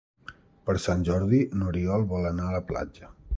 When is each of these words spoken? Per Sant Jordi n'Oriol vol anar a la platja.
Per 0.69 0.75
Sant 0.85 1.03
Jordi 1.09 1.41
n'Oriol 1.59 2.07
vol 2.15 2.27
anar 2.31 2.49
a 2.49 2.57
la 2.57 2.65
platja. 2.73 3.13